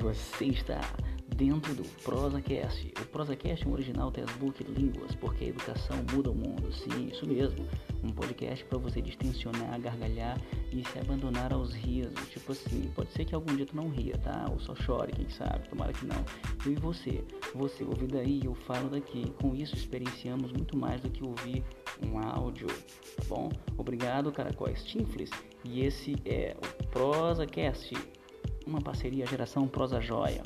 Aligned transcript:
Você 0.00 0.46
está 0.46 0.80
dentro 1.36 1.74
do 1.74 1.82
ProsaCast. 2.02 2.92
O 3.00 3.06
ProsaCast 3.06 3.64
é 3.64 3.68
um 3.68 3.72
original 3.72 4.10
textbook 4.10 4.62
línguas, 4.64 5.14
porque 5.16 5.44
a 5.44 5.48
educação 5.48 5.96
muda 6.12 6.30
o 6.30 6.34
mundo. 6.34 6.72
Sim, 6.72 7.08
isso 7.08 7.26
mesmo. 7.26 7.66
Um 8.02 8.10
podcast 8.10 8.64
para 8.64 8.78
você 8.78 9.00
distensionar, 9.00 9.80
gargalhar 9.80 10.40
e 10.72 10.84
se 10.84 10.98
abandonar 10.98 11.52
aos 11.52 11.74
risos. 11.74 12.28
Tipo 12.30 12.52
assim, 12.52 12.90
pode 12.94 13.12
ser 13.12 13.24
que 13.24 13.34
algum 13.34 13.54
dia 13.54 13.66
tu 13.66 13.76
não 13.76 13.88
ria, 13.88 14.16
tá? 14.18 14.46
Ou 14.50 14.58
só 14.60 14.74
chore, 14.74 15.12
quem 15.12 15.28
sabe? 15.28 15.68
Tomara 15.68 15.92
que 15.92 16.06
não. 16.06 16.24
E 16.66 16.74
você. 16.74 17.24
Você 17.54 17.84
ouve 17.84 18.06
daí, 18.06 18.40
eu 18.44 18.54
falo 18.54 18.88
daqui. 18.88 19.30
Com 19.40 19.54
isso, 19.54 19.74
experienciamos 19.74 20.52
muito 20.52 20.76
mais 20.76 21.00
do 21.00 21.10
que 21.10 21.22
ouvir 21.22 21.62
um 22.02 22.18
áudio, 22.18 22.66
tá 22.68 23.24
bom? 23.28 23.50
Obrigado, 23.76 24.32
Caracóis 24.32 24.84
Tinflis. 24.84 25.30
E 25.64 25.84
esse 25.84 26.16
é 26.24 26.56
o 26.56 26.86
ProsaCast 26.88 27.94
uma 28.66 28.80
parceria 28.80 29.26
Geração 29.26 29.66
Prosa 29.66 30.00
Joia. 30.00 30.42